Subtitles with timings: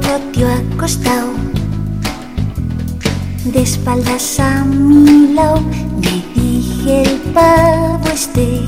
[0.00, 1.32] todo tío acostado,
[3.44, 5.60] de espaldas a mi lado,
[6.00, 8.67] me dije el pavo este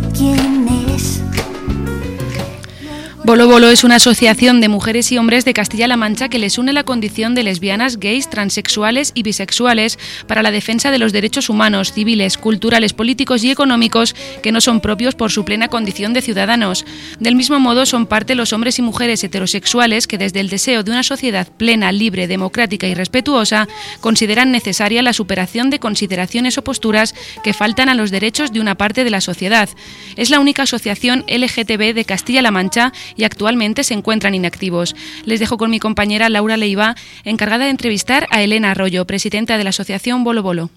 [3.23, 6.73] Bolo Bolo es una asociación de mujeres y hombres de Castilla-La Mancha que les une
[6.73, 11.93] la condición de lesbianas, gays, transexuales y bisexuales para la defensa de los derechos humanos,
[11.93, 16.87] civiles, culturales, políticos y económicos que no son propios por su plena condición de ciudadanos.
[17.19, 20.91] Del mismo modo son parte los hombres y mujeres heterosexuales que desde el deseo de
[20.91, 23.69] una sociedad plena, libre, democrática y respetuosa
[24.01, 27.15] consideran necesaria la superación de consideraciones o posturas
[27.45, 29.69] que faltan a los derechos de una parte de la sociedad.
[30.17, 32.93] Es la única asociación LGTB de Castilla-La Mancha
[33.25, 34.95] actualmente se encuentran inactivos.
[35.25, 39.65] Les dejo con mi compañera Laura Leiva, encargada de entrevistar a Elena Arroyo, presidenta de
[39.65, 40.71] la asociación Bolo Bolo.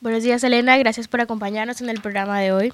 [0.00, 0.78] Buenos días, Elena.
[0.78, 2.72] Gracias por acompañarnos en el programa de hoy.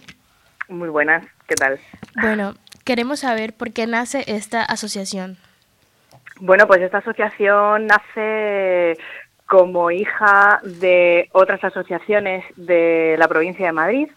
[0.68, 1.78] Muy buenas, ¿qué tal?
[2.20, 5.36] Bueno, queremos saber por qué nace esta asociación.
[6.40, 8.98] Bueno, pues esta asociación nace
[9.46, 14.08] como hija de otras asociaciones de la provincia de Madrid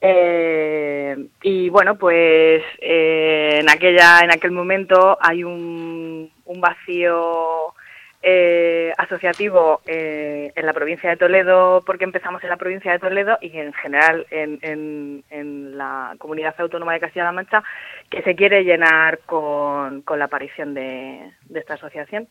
[0.00, 7.74] eh, y bueno, pues eh, en aquella, en aquel momento hay un, un vacío
[8.22, 13.38] eh, asociativo eh, en la provincia de Toledo, porque empezamos en la provincia de Toledo
[13.40, 17.62] y en general en, en, en la comunidad autónoma de Castilla-La Mancha,
[18.10, 22.28] que se quiere llenar con, con la aparición de, de esta asociación.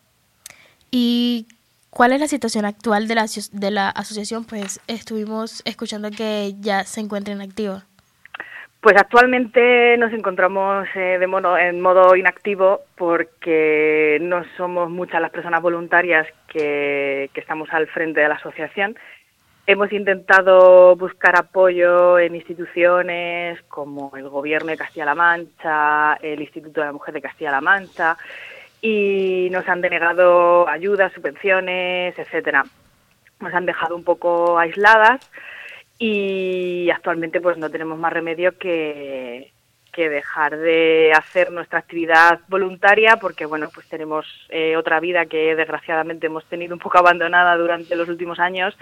[0.92, 1.48] ¿Y
[1.90, 4.46] ¿Cuál es la situación actual de la, de la asociación?
[4.46, 7.84] Pues estuvimos escuchando que ya se encuentra inactiva.
[8.82, 15.32] Pues actualmente nos encontramos eh, de modo, en modo inactivo porque no somos muchas las
[15.32, 18.96] personas voluntarias que, que estamos al frente de la asociación.
[19.66, 26.88] Hemos intentado buscar apoyo en instituciones como el Gobierno de Castilla-La Mancha, el Instituto de
[26.88, 28.18] la Mujer de Castilla-La Mancha,
[28.82, 32.64] y nos han denegado ayudas, subvenciones, etcétera.
[33.40, 35.30] Nos han dejado un poco aisladas
[36.00, 39.52] y actualmente pues no tenemos más remedio que,
[39.92, 45.56] que dejar de hacer nuestra actividad voluntaria porque bueno pues tenemos eh, otra vida que
[45.56, 48.78] desgraciadamente hemos tenido un poco abandonada durante los últimos años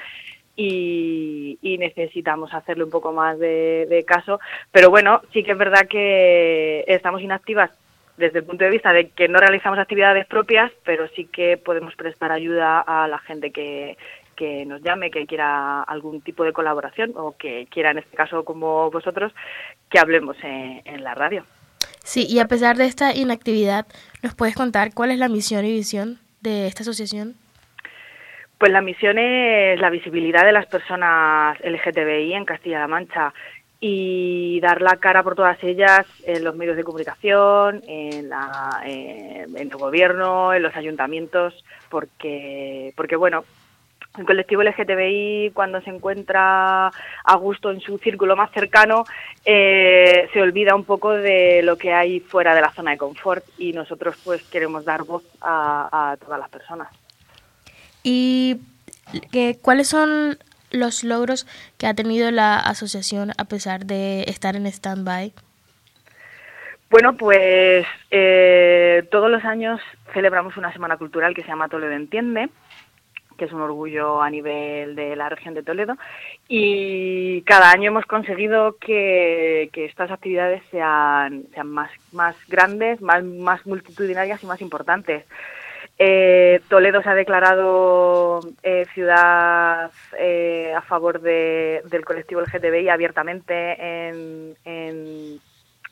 [0.58, 4.42] y, y necesitamos hacerle un poco más de, de caso
[4.72, 7.72] pero bueno sí que es verdad que estamos inactivas
[8.18, 11.96] desde el punto de vista de que no realizamos actividades propias, pero sí que podemos
[11.96, 13.98] prestar ayuda a la gente que,
[14.36, 18.46] que nos llame, que quiera algún tipo de colaboración o que quiera, en este caso
[18.46, 19.34] como vosotros,
[19.90, 21.46] que hablemos en, en la radio.
[22.04, 23.88] Sí, y a pesar de esta inactividad,
[24.22, 27.36] ¿nos puedes contar cuál es la misión y visión de esta asociación?
[28.58, 33.34] Pues la misión es la visibilidad de las personas LGTBI en Castilla-La Mancha
[33.80, 39.46] y dar la cara por todas ellas en los medios de comunicación, en, la, eh,
[39.48, 43.44] en el gobierno, en los ayuntamientos, porque, porque bueno,
[44.18, 49.04] el colectivo LGTBI cuando se encuentra a gusto en su círculo más cercano
[49.44, 53.44] eh, se olvida un poco de lo que hay fuera de la zona de confort
[53.58, 56.88] y nosotros pues queremos dar voz a, a todas las personas.
[58.04, 58.62] ¿Y
[59.32, 60.38] que, cuáles son
[60.76, 61.48] los logros
[61.78, 65.34] que ha tenido la asociación a pesar de estar en stand-by?
[66.90, 69.82] Bueno, pues eh, todos los años
[70.14, 72.50] celebramos una semana cultural que se llama Toledo Entiende,
[73.38, 75.98] que es un orgullo a nivel de la región de Toledo,
[76.48, 83.24] y cada año hemos conseguido que, que estas actividades sean, sean más, más grandes, más,
[83.24, 85.26] más multitudinarias y más importantes.
[85.98, 94.08] Eh, Toledo se ha declarado eh, ciudad eh, a favor de, del colectivo LGTBI abiertamente
[94.10, 95.40] en, en,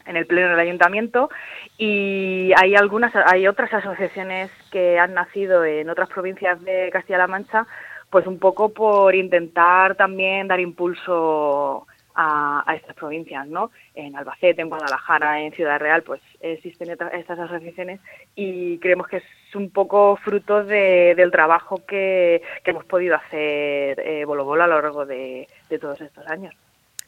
[0.06, 1.30] en, el pleno del ayuntamiento.
[1.78, 7.66] Y hay algunas, hay otras asociaciones que han nacido en otras provincias de Castilla-La Mancha,
[8.10, 13.72] pues un poco por intentar también dar impulso a, a, estas provincias, ¿no?
[13.96, 18.00] En Albacete, en Guadalajara, en Ciudad Real, pues existen estas asociaciones
[18.36, 19.24] y creemos que es
[19.56, 24.82] un poco fruto de, del trabajo que, hemos podido hacer eh, Bolo Bolo a lo
[24.82, 26.54] largo de, de, todos estos años.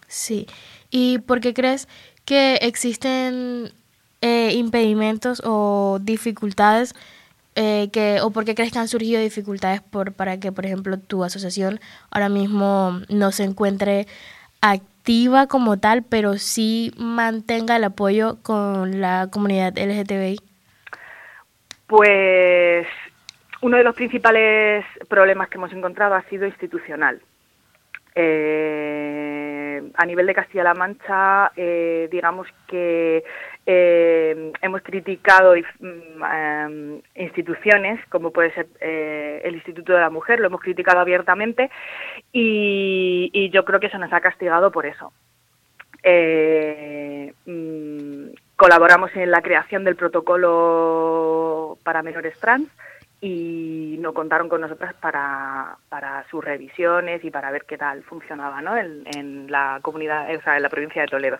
[0.08, 0.48] Sí,
[0.92, 1.88] ¿y por qué crees
[2.26, 3.72] que existen
[4.22, 6.94] eh, impedimentos o dificultades
[7.56, 10.98] eh, que, o por qué crees que han surgido dificultades por, para que, por ejemplo,
[11.00, 11.80] tu asociación
[12.12, 14.08] ahora mismo no se encuentre
[14.62, 14.95] activa
[15.48, 20.40] como tal, pero sí mantenga el apoyo con la comunidad LGTBI?
[21.88, 22.88] Pues
[23.62, 27.22] uno de los principales problemas que hemos encontrado ha sido institucional.
[28.16, 33.24] Eh, a nivel de Castilla-La Mancha, eh, digamos que
[33.66, 40.62] eh, hemos criticado mm, instituciones como puede ser el Instituto de la Mujer, lo hemos
[40.62, 41.70] criticado abiertamente
[42.32, 45.12] y, yo creo que se nos ha castigado por eso.
[47.46, 52.70] Mm, colaboramos en la creación del protocolo para menores trans
[53.22, 58.62] y no contaron con nosotras para, para sus revisiones y para ver qué tal funcionaba
[58.62, 58.78] ¿no?
[58.78, 61.38] en, la comunidad, o sea, en la provincia de Toledo.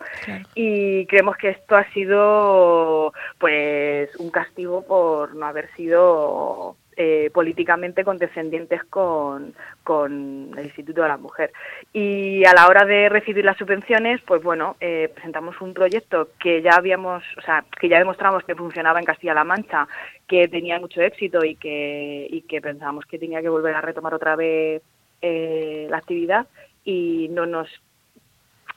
[0.54, 8.04] Y creemos que esto ha sido pues un castigo por no haber sido eh, políticamente
[8.04, 9.54] condescendientes con,
[9.84, 11.52] con, el Instituto de la Mujer.
[11.92, 16.62] Y a la hora de recibir las subvenciones, pues bueno, eh, presentamos un proyecto que
[16.62, 19.88] ya habíamos, o sea, que ya demostramos que funcionaba en Castilla-La Mancha,
[20.28, 24.14] que tenía mucho éxito y que, y que pensábamos que tenía que volver a retomar
[24.14, 24.82] otra vez
[25.22, 26.48] eh, la actividad
[26.84, 27.68] y no nos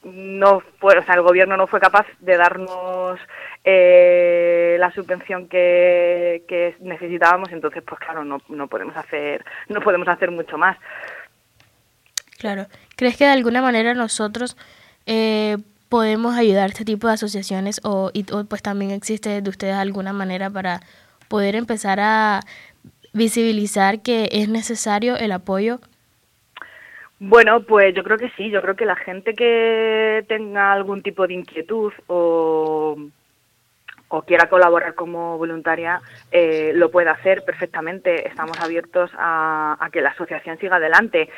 [0.02, 3.18] no fue, o sea, el gobierno no fue capaz de darnos
[3.64, 10.08] eh, la subvención que, que, necesitábamos, entonces, pues claro, no, no podemos hacer, no podemos
[10.08, 10.78] hacer mucho más.
[12.38, 12.66] Claro.
[12.96, 14.56] ¿Crees que de alguna manera nosotros
[15.06, 15.56] eh,
[15.88, 20.12] podemos ayudar a este tipo de asociaciones o, y, pues también existe de ustedes alguna
[20.12, 20.80] manera para
[21.28, 22.40] poder empezar a
[23.12, 25.80] visibilizar que es necesario el apoyo
[27.20, 31.26] bueno, pues yo creo que sí, yo creo que la gente que tenga algún tipo
[31.26, 32.96] de inquietud o,
[34.26, 36.00] quiera colaborar como voluntaria
[36.30, 38.28] eh, lo puede hacer perfectamente.
[38.28, 41.28] Estamos abiertos a, que la asociación siga adelante.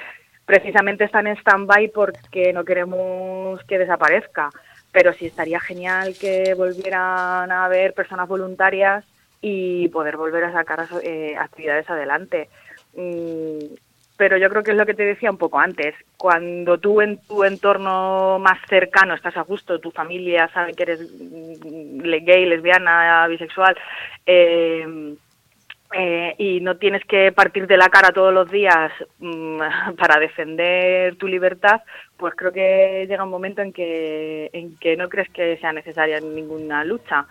[0.45, 4.51] Precisamente están en stand-by porque no queremos que desaparezca,
[4.93, 9.05] pero sí estaría genial que volvieran a haber personas voluntarias
[9.41, 12.51] y poder volver a sacar eh, actividades adelante.
[12.95, 13.75] Mm,
[14.21, 15.95] pero yo creo que es lo que te decía un poco antes.
[16.19, 21.01] Cuando tú en tu entorno más cercano estás a gusto, tu familia sabe que eres
[21.01, 23.75] mm, gay, lesbiana, bisexual,
[24.27, 25.17] eh,
[25.95, 29.59] eh, y no tienes que partir de la cara todos los días mm,
[29.99, 31.81] para defender tu libertad,
[32.19, 36.21] pues creo que llega un momento en que, en que no crees que sea necesaria
[36.21, 37.27] ninguna lucha.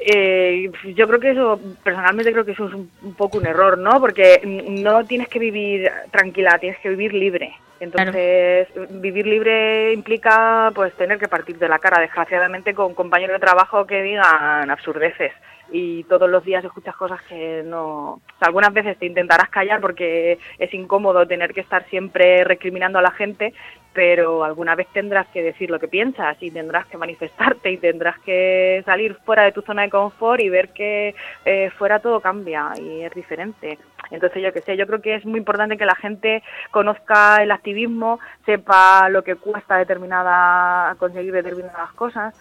[0.00, 4.00] Eh, yo creo que eso, personalmente creo que eso es un, poco un error, ¿no?
[4.00, 7.52] Porque no tienes que vivir tranquila, tienes que vivir libre.
[7.80, 13.46] Entonces, vivir libre implica pues tener que partir de la cara, desgraciadamente, con compañeros de
[13.46, 15.32] trabajo que digan absurdeces
[15.70, 18.20] y todos los días escuchas cosas que no...
[18.40, 23.10] algunas veces te intentarás callar porque es incómodo tener que estar siempre recriminando a la
[23.10, 23.52] gente,
[23.92, 28.18] pero alguna vez tendrás que decir lo que piensas y tendrás que manifestarte y tendrás
[28.20, 32.72] que salir fuera de tu zona de confort y ver que eh, fuera todo cambia
[32.80, 33.78] y es diferente.
[34.10, 37.50] Entonces yo que sé, yo creo que es muy importante que la gente conozca el
[37.50, 42.34] activismo, sepa lo que cuesta determinada conseguir determinadas cosas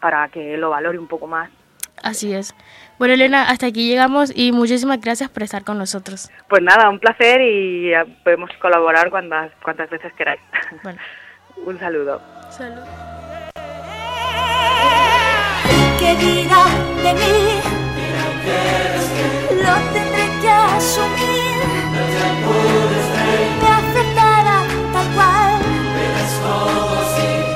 [0.00, 1.50] para que lo valore un poco más.
[2.02, 2.54] Así es.
[2.98, 6.30] Bueno, Elena, hasta aquí llegamos y muchísimas gracias por estar con nosotros.
[6.48, 7.92] Pues nada, un placer y
[8.24, 10.40] podemos colaborar cuantas, cuantas veces queráis.
[10.82, 10.98] Bueno.
[11.66, 12.20] un saludo.
[12.50, 12.82] Salud.
[15.98, 16.64] ¿Qué dirá
[17.02, 17.76] de mí?
[19.62, 21.56] Lo tendré que asumir.
[23.60, 25.60] Me aceptará tal cual.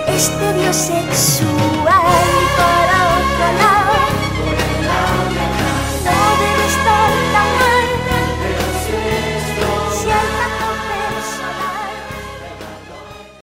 [0.08, 1.59] Este Dios sexual.